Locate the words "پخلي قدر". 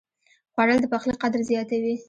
0.93-1.39